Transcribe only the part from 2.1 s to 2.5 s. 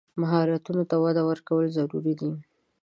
دي.